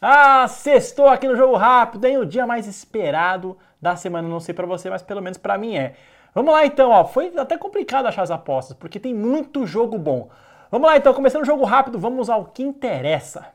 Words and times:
Ah, 0.00 0.46
sextou 0.46 1.08
aqui 1.08 1.26
no 1.26 1.34
Jogo 1.34 1.56
Rápido, 1.56 2.04
hein? 2.04 2.18
O 2.18 2.24
dia 2.24 2.46
mais 2.46 2.68
esperado 2.68 3.58
da 3.82 3.96
semana, 3.96 4.28
não 4.28 4.38
sei 4.38 4.54
para 4.54 4.64
você, 4.64 4.88
mas 4.88 5.02
pelo 5.02 5.20
menos 5.20 5.38
para 5.38 5.58
mim 5.58 5.76
é. 5.76 5.94
Vamos 6.32 6.52
lá 6.52 6.64
então, 6.64 6.90
ó. 6.90 7.04
Foi 7.04 7.32
até 7.36 7.58
complicado 7.58 8.06
achar 8.06 8.22
as 8.22 8.30
apostas, 8.30 8.76
porque 8.76 9.00
tem 9.00 9.12
muito 9.12 9.66
jogo 9.66 9.98
bom. 9.98 10.28
Vamos 10.70 10.88
lá 10.88 10.96
então, 10.96 11.12
começando 11.12 11.42
o 11.42 11.46
jogo 11.46 11.64
rápido, 11.64 11.98
vamos 11.98 12.30
ao 12.30 12.44
que 12.44 12.62
interessa. 12.62 13.46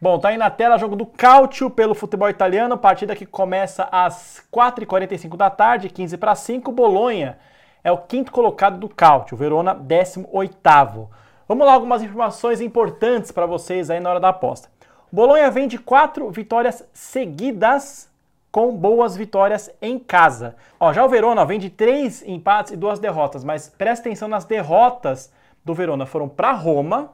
Bom, 0.00 0.18
tá 0.18 0.30
aí 0.30 0.36
na 0.36 0.50
tela 0.50 0.76
jogo 0.76 0.96
do 0.96 1.06
Calcio 1.06 1.70
pelo 1.70 1.94
futebol 1.94 2.28
italiano, 2.28 2.76
partida 2.76 3.14
que 3.14 3.24
começa 3.24 3.88
às 3.92 4.44
4h45 4.52 5.36
da 5.36 5.50
tarde, 5.50 5.88
15 5.88 6.16
para 6.16 6.34
5, 6.34 6.72
Bolonha 6.72 7.38
é 7.86 7.92
o 7.92 7.98
quinto 7.98 8.32
colocado 8.32 8.80
do 8.80 8.88
Calcio, 8.88 9.36
Verona 9.36 9.72
18º. 9.72 11.06
Vamos 11.46 11.64
lá, 11.64 11.72
algumas 11.72 12.02
informações 12.02 12.60
importantes 12.60 13.30
para 13.30 13.46
vocês 13.46 13.90
aí 13.90 14.00
na 14.00 14.10
hora 14.10 14.18
da 14.18 14.30
aposta. 14.30 14.68
O 15.12 15.14
Bolonha 15.14 15.48
vem 15.52 15.68
de 15.68 15.78
quatro 15.78 16.28
vitórias 16.32 16.84
seguidas 16.92 18.10
com 18.50 18.76
boas 18.76 19.16
vitórias 19.16 19.70
em 19.80 20.00
casa. 20.00 20.56
Ó, 20.80 20.92
já 20.92 21.04
o 21.04 21.08
Verona 21.08 21.44
vem 21.44 21.60
de 21.60 21.70
três 21.70 22.26
empates 22.26 22.72
e 22.72 22.76
duas 22.76 22.98
derrotas, 22.98 23.44
mas 23.44 23.68
presta 23.68 24.08
atenção 24.08 24.26
nas 24.26 24.44
derrotas 24.44 25.32
do 25.64 25.72
Verona. 25.72 26.06
Foram 26.06 26.28
para 26.28 26.50
Roma 26.50 27.12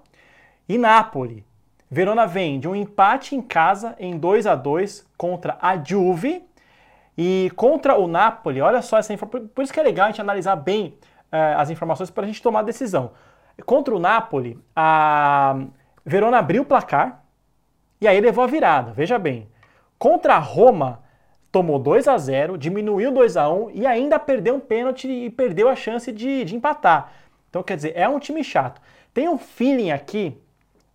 e 0.66 0.78
Nápoles. 0.78 1.44
Verona 1.90 2.26
vem 2.26 2.58
de 2.58 2.66
um 2.66 2.74
empate 2.74 3.36
em 3.36 3.42
casa 3.42 3.94
em 3.98 4.16
2 4.16 4.46
a 4.46 4.54
2 4.54 5.06
contra 5.18 5.58
a 5.60 5.76
Juve 5.76 6.42
e 7.16 7.50
contra 7.56 7.96
o 7.98 8.08
Napoli, 8.08 8.60
olha 8.60 8.80
só 8.80 8.98
essa 8.98 9.12
informação. 9.12 9.48
Por 9.48 9.62
isso 9.62 9.72
que 9.72 9.80
é 9.80 9.82
legal 9.82 10.06
a 10.06 10.10
gente 10.10 10.20
analisar 10.20 10.56
bem 10.56 10.96
uh, 11.32 11.58
as 11.58 11.70
informações 11.70 12.10
para 12.10 12.24
a 12.24 12.26
gente 12.26 12.42
tomar 12.42 12.60
a 12.60 12.64
decisão. 12.64 13.12
Contra 13.66 13.94
o 13.94 13.98
Napoli, 13.98 14.58
a 14.74 15.58
Verona 16.04 16.38
abriu 16.38 16.62
o 16.62 16.66
placar 16.66 17.22
e 18.00 18.08
aí 18.08 18.20
levou 18.20 18.44
a 18.44 18.46
virada. 18.46 18.92
Veja 18.92 19.18
bem. 19.18 19.48
Contra 19.98 20.34
a 20.34 20.38
Roma, 20.38 21.02
tomou 21.52 21.78
2 21.78 22.08
a 22.08 22.16
0 22.16 22.56
diminuiu 22.56 23.12
2 23.12 23.36
a 23.36 23.48
1 23.48 23.70
e 23.72 23.86
ainda 23.86 24.18
perdeu 24.18 24.54
um 24.54 24.60
pênalti 24.60 25.06
e 25.06 25.30
perdeu 25.30 25.68
a 25.68 25.76
chance 25.76 26.10
de, 26.10 26.44
de 26.44 26.56
empatar. 26.56 27.12
Então, 27.50 27.62
quer 27.62 27.76
dizer, 27.76 27.92
é 27.94 28.08
um 28.08 28.18
time 28.18 28.42
chato. 28.42 28.80
Tem 29.12 29.28
um 29.28 29.36
feeling 29.36 29.90
aqui 29.90 30.40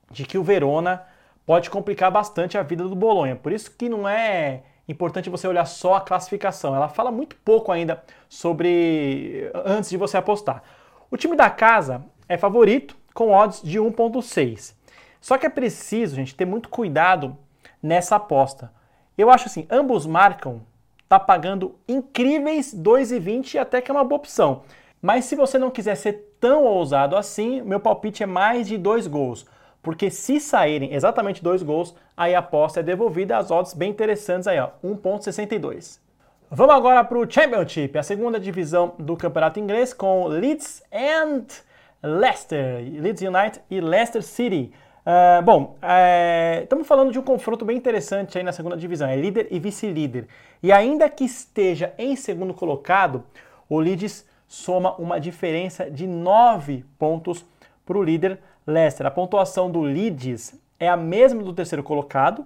de 0.09 0.25
que 0.25 0.37
o 0.37 0.43
Verona 0.43 1.03
pode 1.45 1.69
complicar 1.69 2.11
bastante 2.11 2.57
a 2.57 2.63
vida 2.63 2.83
do 2.83 2.95
Bolonha. 2.95 3.35
Por 3.35 3.52
isso 3.52 3.71
que 3.71 3.87
não 3.87 4.09
é 4.09 4.63
importante 4.88 5.30
você 5.30 5.47
olhar 5.47 5.66
só 5.66 5.95
a 5.95 6.02
classificação. 6.02 6.75
Ela 6.75 6.88
fala 6.88 7.11
muito 7.11 7.35
pouco 7.38 7.71
ainda 7.71 8.03
sobre 8.30 9.52
antes 9.66 9.89
de 9.89 9.97
você 9.97 10.17
apostar. 10.17 10.63
O 11.11 11.17
time 11.17 11.35
da 11.35 11.49
casa 11.49 12.05
é 12.27 12.38
favorito 12.38 12.95
com 13.13 13.31
odds 13.31 13.61
de 13.61 13.80
1.6. 13.80 14.75
Só 15.19 15.38
que 15.38 15.45
é 15.45 15.49
preciso, 15.49 16.15
gente, 16.15 16.35
ter 16.35 16.45
muito 16.45 16.69
cuidado 16.69 17.38
nessa 17.81 18.15
aposta. 18.15 18.71
Eu 19.17 19.30
acho 19.30 19.47
assim, 19.47 19.67
ambos 19.69 20.05
marcam, 20.05 20.61
tá 21.09 21.19
pagando 21.19 21.75
incríveis 21.88 22.73
2,20 22.73 23.59
até 23.59 23.81
que 23.81 23.89
é 23.89 23.93
uma 23.93 24.03
boa 24.03 24.19
opção. 24.19 24.63
Mas 25.02 25.25
se 25.25 25.35
você 25.35 25.58
não 25.58 25.71
quiser 25.71 25.95
ser 25.95 26.35
tão 26.39 26.63
ousado 26.63 27.15
assim, 27.15 27.61
meu 27.61 27.80
palpite 27.80 28.23
é 28.23 28.25
mais 28.25 28.67
de 28.67 28.77
dois 28.77 29.08
gols 29.08 29.45
porque 29.88 30.11
se 30.11 30.38
saírem 30.41 30.93
exatamente 30.93 31.41
dois 31.41 31.63
gols, 31.63 31.95
aí 32.17 32.35
a 32.35 32.39
aposta 32.39 32.81
é 32.81 32.83
devolvida 32.83 33.38
às 33.38 33.49
odds 33.49 33.73
bem 33.73 33.89
interessantes 33.89 34.45
aí, 34.45 34.59
ó, 34.59 34.71
1.62. 34.83 36.02
Vamos 36.52 36.75
agora 36.75 37.05
para 37.05 37.17
o 37.17 37.31
Championship, 37.31 37.97
a 37.97 38.03
segunda 38.03 38.38
divisão 38.38 38.95
do 38.99 39.15
campeonato 39.15 39.61
inglês 39.61 39.93
com 39.93 40.27
Leeds 40.27 40.83
and 40.91 41.45
Leicester, 42.03 42.83
Leeds 43.02 43.21
United 43.21 43.61
e 43.71 43.80
Leicester 43.80 44.21
City. 44.21 44.73
Uh, 45.05 45.41
bom, 45.41 45.77
é, 45.81 46.59
estamos 46.63 46.85
falando 46.85 47.13
de 47.13 47.19
um 47.19 47.23
confronto 47.23 47.64
bem 47.64 47.77
interessante 47.77 48.37
aí 48.37 48.43
na 48.43 48.52
segunda 48.52 48.75
divisão, 48.75 49.08
é 49.08 49.15
líder 49.15 49.48
e 49.49 49.58
vice-líder. 49.58 50.27
E 50.61 50.69
ainda 50.69 51.09
que 51.09 51.23
esteja 51.23 51.93
em 51.98 52.14
segundo 52.17 52.54
colocado, 52.54 53.23
o 53.69 53.80
Leeds 53.80 54.25
soma 54.49 54.95
uma 54.95 55.17
diferença 55.17 55.89
de 55.89 56.05
9 56.05 56.83
pontos 56.99 57.45
para 57.86 57.98
o 57.98 58.04
líder 58.04 58.37
Leicester. 58.67 59.08
A 59.08 59.11
pontuação 59.11 59.72
do 59.72 59.80
Leeds 59.80 60.54
é 60.78 60.89
a 60.89 60.98
mesma 60.98 61.42
do 61.42 61.54
terceiro 61.54 61.82
colocado 61.82 62.45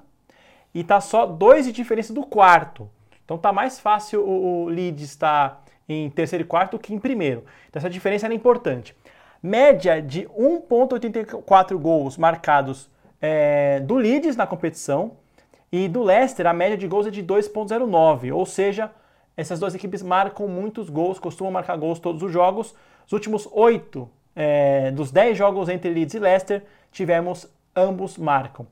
e 0.73 0.83
tá 0.83 1.01
só 1.01 1.25
dois 1.25 1.65
de 1.65 1.71
diferença 1.71 2.13
do 2.13 2.23
quarto. 2.23 2.87
Então 3.25 3.37
tá 3.37 3.51
mais 3.51 3.79
fácil 3.79 4.21
o, 4.23 4.63
o 4.63 4.65
Leeds 4.65 5.03
estar 5.03 5.63
em 5.89 6.09
terceiro 6.11 6.45
e 6.45 6.47
quarto 6.47 6.77
que 6.77 6.93
em 6.93 6.99
primeiro. 6.99 7.43
Então 7.67 7.79
essa 7.79 7.89
diferença 7.89 8.27
era 8.27 8.33
importante. 8.33 8.95
Média 9.41 9.99
de 9.99 10.27
1,84 10.27 11.75
gols 11.77 12.17
marcados 12.17 12.89
é, 13.19 13.79
do 13.79 13.95
Leeds 13.95 14.35
na 14.35 14.45
competição 14.45 15.13
e 15.71 15.87
do 15.87 16.03
Leicester 16.03 16.45
a 16.45 16.53
média 16.53 16.77
de 16.77 16.87
gols 16.87 17.07
é 17.07 17.09
de 17.09 17.23
2,09. 17.23 18.33
Ou 18.33 18.45
seja, 18.45 18.91
essas 19.35 19.59
duas 19.59 19.73
equipes 19.73 20.03
marcam 20.03 20.47
muitos 20.47 20.89
gols, 20.89 21.17
costumam 21.17 21.51
marcar 21.51 21.75
gols 21.77 21.99
todos 21.99 22.21
os 22.21 22.31
jogos. 22.31 22.75
Os 23.07 23.13
últimos 23.13 23.47
oito 23.51 24.07
é, 24.35 24.91
dos 24.91 25.11
10 25.11 25.37
jogos 25.37 25.69
entre 25.69 25.89
Leeds 25.89 26.13
e 26.15 26.19
Leicester, 26.19 26.63
tivemos 26.91 27.47
ambos 27.75 28.17
marcam. 28.17 28.65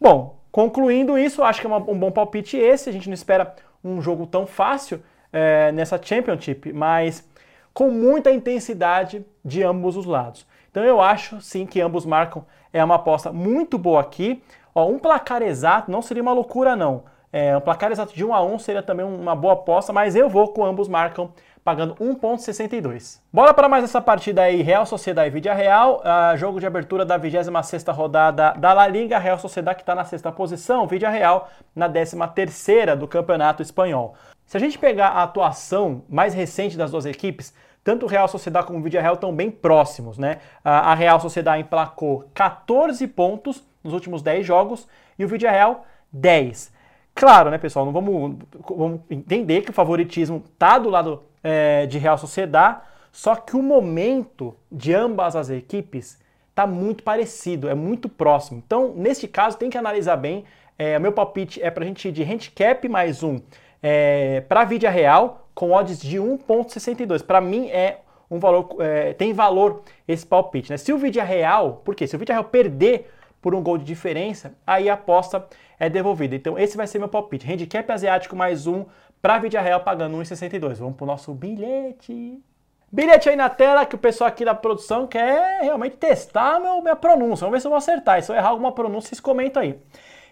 Bom, 0.00 0.38
concluindo 0.50 1.18
isso, 1.18 1.42
acho 1.42 1.60
que 1.60 1.66
é 1.66 1.70
uma, 1.70 1.78
um 1.78 1.98
bom 1.98 2.10
palpite 2.10 2.56
esse. 2.56 2.88
A 2.88 2.92
gente 2.92 3.08
não 3.08 3.14
espera 3.14 3.54
um 3.82 4.00
jogo 4.00 4.26
tão 4.26 4.46
fácil 4.46 5.02
é, 5.32 5.72
nessa 5.72 6.00
Championship, 6.02 6.72
mas 6.72 7.26
com 7.72 7.90
muita 7.90 8.30
intensidade 8.30 9.24
de 9.44 9.62
ambos 9.62 9.96
os 9.96 10.06
lados. 10.06 10.46
Então 10.70 10.84
eu 10.84 11.00
acho 11.00 11.40
sim 11.40 11.66
que 11.66 11.80
ambos 11.80 12.04
marcam. 12.04 12.44
É 12.72 12.82
uma 12.82 12.96
aposta 12.96 13.32
muito 13.32 13.78
boa 13.78 14.00
aqui. 14.00 14.42
Ó, 14.74 14.86
um 14.86 14.98
placar 14.98 15.42
exato 15.42 15.90
não 15.90 16.02
seria 16.02 16.22
uma 16.22 16.32
loucura, 16.32 16.76
não. 16.76 17.04
É, 17.32 17.56
um 17.56 17.60
placar 17.60 17.92
exato 17.92 18.14
de 18.14 18.24
1 18.24 18.34
a 18.34 18.42
1 18.42 18.58
seria 18.58 18.82
também 18.82 19.04
uma 19.04 19.34
boa 19.34 19.52
aposta, 19.52 19.92
mas 19.92 20.16
eu 20.16 20.28
vou 20.28 20.48
com 20.48 20.64
ambos 20.64 20.88
marcam 20.88 21.30
pagando 21.68 21.94
1,62. 21.96 23.20
Bora 23.30 23.52
para 23.52 23.68
mais 23.68 23.84
essa 23.84 24.00
partida 24.00 24.40
aí, 24.40 24.62
Real 24.62 24.86
Sociedade 24.86 25.28
e 25.28 25.30
Vidia 25.30 25.52
Real, 25.52 26.00
uh, 26.00 26.34
jogo 26.34 26.58
de 26.58 26.66
abertura 26.66 27.04
da 27.04 27.20
26ª 27.20 27.92
rodada 27.92 28.54
da 28.54 28.72
La 28.72 28.88
Liga, 28.88 29.18
Real 29.18 29.38
Sociedade 29.38 29.76
que 29.76 29.82
está 29.82 29.94
na 29.94 30.02
sexta 30.02 30.32
posição, 30.32 30.86
Vidia 30.86 31.10
Real 31.10 31.50
na 31.76 31.86
13ª 31.86 32.96
do 32.96 33.06
Campeonato 33.06 33.60
Espanhol. 33.60 34.14
Se 34.46 34.56
a 34.56 34.60
gente 34.60 34.78
pegar 34.78 35.08
a 35.08 35.22
atuação 35.24 36.04
mais 36.08 36.32
recente 36.32 36.74
das 36.74 36.90
duas 36.90 37.04
equipes, 37.04 37.52
tanto 37.84 38.06
Real 38.06 38.28
Sociedade 38.28 38.66
como 38.66 38.82
Vidia 38.82 39.02
Real 39.02 39.12
estão 39.12 39.30
bem 39.30 39.50
próximos, 39.50 40.16
né? 40.16 40.38
A 40.64 40.94
Real 40.94 41.20
Sociedade 41.20 41.60
emplacou 41.60 42.30
14 42.32 43.06
pontos 43.08 43.62
nos 43.84 43.92
últimos 43.92 44.22
10 44.22 44.46
jogos 44.46 44.88
e 45.18 45.24
o 45.26 45.28
Vidia 45.28 45.50
Real 45.50 45.84
10. 46.10 46.72
Claro, 47.14 47.50
né, 47.50 47.58
pessoal, 47.58 47.84
não 47.84 47.92
vamos, 47.92 48.38
vamos 48.66 49.00
entender 49.10 49.60
que 49.62 49.70
o 49.70 49.74
favoritismo 49.74 50.42
tá 50.56 50.78
do 50.78 50.88
lado 50.88 51.27
é, 51.42 51.86
de 51.86 51.98
Real 51.98 52.18
Sociedade, 52.18 52.80
só 53.12 53.34
que 53.34 53.56
o 53.56 53.62
momento 53.62 54.54
de 54.70 54.94
ambas 54.94 55.34
as 55.34 55.50
equipes 55.50 56.18
está 56.50 56.66
muito 56.66 57.02
parecido, 57.02 57.68
é 57.68 57.74
muito 57.74 58.08
próximo. 58.08 58.62
Então, 58.64 58.92
neste 58.94 59.28
caso, 59.28 59.56
tem 59.56 59.70
que 59.70 59.78
analisar 59.78 60.16
bem. 60.16 60.44
É, 60.78 60.98
meu 60.98 61.12
palpite 61.12 61.62
é 61.62 61.70
para 61.70 61.84
a 61.84 61.86
gente 61.86 62.08
ir 62.08 62.12
de 62.12 62.22
handicap 62.22 62.88
mais 62.88 63.22
um 63.22 63.40
é, 63.82 64.42
para 64.48 64.64
Vídea 64.64 64.90
Real 64.90 65.48
com 65.54 65.72
odds 65.72 66.00
de 66.00 66.18
1,62. 66.18 67.24
Para 67.24 67.40
mim 67.40 67.68
é 67.68 67.98
um 68.30 68.38
valor, 68.38 68.76
é, 68.80 69.12
tem 69.12 69.32
valor 69.32 69.82
esse 70.06 70.26
palpite. 70.26 70.70
Né? 70.70 70.76
Se 70.76 70.92
o 70.92 70.98
Vídea 70.98 71.24
Real, 71.24 71.80
por 71.84 71.94
quê? 71.94 72.06
Se 72.06 72.16
o 72.16 72.18
Vídea 72.18 72.34
Real 72.34 72.44
perder 72.44 73.10
por 73.40 73.54
um 73.54 73.62
gol 73.62 73.78
de 73.78 73.84
diferença, 73.84 74.54
aí 74.66 74.88
a 74.88 74.94
aposta 74.94 75.46
é 75.78 75.88
devolvida. 75.88 76.34
Então 76.34 76.58
esse 76.58 76.76
vai 76.76 76.86
ser 76.86 76.98
meu 76.98 77.08
palpite. 77.08 77.50
Handicap 77.50 77.90
asiático 77.90 78.34
mais 78.34 78.66
um 78.66 78.84
para 79.22 79.38
Vídea 79.38 79.60
Real 79.60 79.80
pagando 79.80 80.16
1,62. 80.18 80.76
Vamos 80.76 80.96
para 80.96 81.04
o 81.04 81.06
nosso 81.06 81.32
bilhete. 81.32 82.42
Bilhete 82.90 83.28
aí 83.28 83.36
na 83.36 83.50
tela 83.50 83.84
que 83.84 83.94
o 83.94 83.98
pessoal 83.98 84.28
aqui 84.28 84.44
da 84.44 84.54
produção 84.54 85.06
quer 85.06 85.60
realmente 85.62 85.96
testar 85.98 86.58
meu, 86.58 86.80
minha 86.80 86.96
pronúncia. 86.96 87.44
Vamos 87.44 87.52
ver 87.52 87.60
se 87.60 87.66
eu 87.66 87.70
vou 87.70 87.78
acertar. 87.78 88.22
Se 88.22 88.32
eu 88.32 88.36
errar 88.36 88.48
alguma 88.48 88.72
pronúncia, 88.72 89.08
vocês 89.08 89.20
comentam 89.20 89.62
aí. 89.62 89.78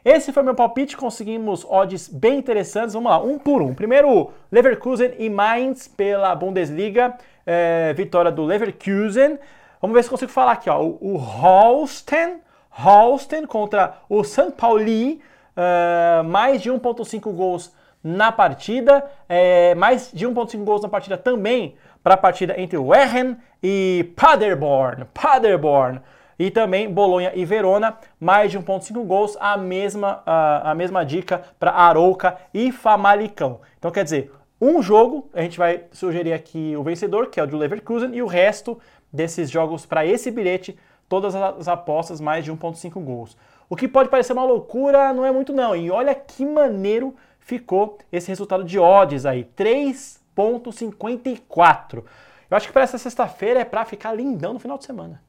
Esse 0.02 0.32
foi 0.32 0.42
meu 0.42 0.54
palpite, 0.54 0.96
conseguimos 0.96 1.66
odds 1.68 2.08
bem 2.08 2.38
interessantes. 2.38 2.94
Vamos 2.94 3.10
lá, 3.10 3.18
um 3.20 3.38
por 3.38 3.60
um. 3.60 3.74
Primeiro, 3.74 4.30
Leverkusen 4.50 5.14
e 5.18 5.28
Mainz 5.28 5.86
pela 5.88 6.34
Bundesliga. 6.34 7.18
É, 7.44 7.92
vitória 7.92 8.30
do 8.30 8.44
Leverkusen. 8.44 9.38
Vamos 9.80 9.94
ver 9.94 10.04
se 10.04 10.08
consigo 10.08 10.30
falar 10.30 10.52
aqui. 10.52 10.70
Ó. 10.70 10.80
O, 10.80 10.98
o 11.00 11.16
Holsten, 11.16 12.40
Holsten 12.78 13.46
contra 13.46 13.98
o 14.08 14.22
St. 14.22 14.52
Pauli. 14.56 15.20
Uh, 15.56 16.22
mais 16.24 16.60
de 16.60 16.70
1.5 16.70 17.32
gols 17.32 17.72
na 18.06 18.30
partida, 18.30 19.04
é, 19.28 19.74
mais 19.74 20.12
de 20.12 20.28
1.5 20.28 20.62
gols 20.62 20.82
na 20.82 20.88
partida 20.88 21.16
também 21.18 21.74
para 22.04 22.14
a 22.14 22.16
partida 22.16 22.54
entre 22.56 22.78
Werren 22.78 23.36
e 23.60 24.12
Paderborn. 24.14 25.06
Paderborn. 25.12 26.00
E 26.38 26.50
também 26.50 26.88
Bolonha 26.92 27.32
e 27.34 27.44
Verona, 27.44 27.96
mais 28.20 28.52
de 28.52 28.60
1.5 28.60 29.04
gols, 29.04 29.36
a 29.40 29.56
mesma, 29.56 30.22
a 30.26 30.74
mesma 30.74 31.04
dica 31.04 31.42
para 31.58 31.72
Arouca 31.72 32.36
e 32.52 32.70
Famalicão. 32.70 33.60
Então 33.78 33.90
quer 33.90 34.04
dizer, 34.04 34.30
Um 34.60 34.80
jogo, 34.80 35.28
a 35.34 35.42
gente 35.42 35.58
vai 35.58 35.84
sugerir 35.90 36.32
aqui 36.32 36.76
o 36.76 36.82
vencedor, 36.82 37.26
que 37.28 37.40
é 37.40 37.42
o 37.42 37.46
do 37.46 37.56
Leverkusen, 37.56 38.14
e 38.14 38.22
o 38.22 38.26
resto 38.26 38.78
desses 39.12 39.50
jogos 39.50 39.84
para 39.84 40.06
esse 40.06 40.30
bilhete, 40.30 40.78
todas 41.08 41.34
as 41.34 41.66
apostas 41.68 42.20
mais 42.20 42.44
de 42.44 42.52
1.5 42.52 43.02
gols. 43.02 43.34
O 43.68 43.76
que 43.76 43.88
pode 43.88 44.08
parecer 44.08 44.32
uma 44.32 44.44
loucura, 44.44 45.12
não 45.12 45.24
é 45.24 45.32
muito 45.32 45.52
não. 45.52 45.74
E 45.74 45.90
olha 45.90 46.14
que 46.14 46.44
maneiro 46.44 47.16
ficou 47.40 47.98
esse 48.12 48.28
resultado 48.28 48.62
de 48.64 48.78
odds 48.78 49.26
aí, 49.26 49.44
3.54. 49.56 52.04
Eu 52.48 52.56
acho 52.56 52.68
que 52.68 52.72
para 52.72 52.82
essa 52.82 52.98
sexta-feira 52.98 53.60
é 53.60 53.64
para 53.64 53.84
ficar 53.84 54.12
lindão 54.12 54.52
no 54.52 54.58
final 54.58 54.76
de 54.78 54.84
semana. 54.84 55.22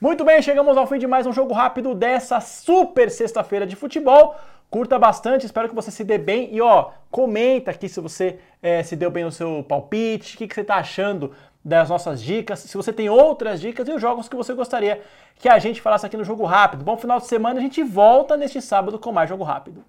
Muito 0.00 0.24
bem, 0.24 0.42
chegamos 0.42 0.76
ao 0.76 0.86
fim 0.86 0.98
de 0.98 1.06
mais 1.06 1.26
um 1.26 1.32
jogo 1.32 1.54
rápido 1.54 1.94
dessa 1.94 2.40
super 2.40 3.10
sexta-feira 3.10 3.66
de 3.66 3.76
futebol. 3.76 4.34
Curta 4.68 4.98
bastante, 4.98 5.46
espero 5.46 5.68
que 5.68 5.74
você 5.74 5.92
se 5.92 6.02
dê 6.02 6.18
bem 6.18 6.48
e 6.52 6.60
ó, 6.60 6.90
comenta 7.10 7.70
aqui 7.70 7.88
se 7.88 8.00
você 8.00 8.40
é, 8.60 8.82
se 8.82 8.96
deu 8.96 9.08
bem 9.08 9.24
no 9.24 9.30
seu 9.30 9.64
palpite, 9.68 10.34
o 10.34 10.38
que, 10.38 10.48
que 10.48 10.54
você 10.54 10.62
está 10.62 10.76
achando 10.76 11.32
das 11.64 11.88
nossas 11.88 12.22
dicas, 12.22 12.58
se 12.58 12.76
você 12.76 12.92
tem 12.92 13.08
outras 13.08 13.60
dicas 13.60 13.88
e 13.88 13.92
os 13.92 14.00
jogos 14.00 14.28
que 14.28 14.36
você 14.36 14.52
gostaria 14.52 15.00
que 15.36 15.48
a 15.48 15.58
gente 15.58 15.80
falasse 15.80 16.04
aqui 16.04 16.16
no 16.16 16.24
Jogo 16.24 16.44
Rápido. 16.44 16.84
Bom 16.84 16.96
final 16.96 17.18
de 17.18 17.26
semana, 17.26 17.58
a 17.58 17.62
gente 17.62 17.82
volta 17.82 18.36
neste 18.36 18.60
sábado 18.60 18.98
com 18.98 19.10
mais 19.10 19.28
Jogo 19.28 19.44
Rápido. 19.44 19.82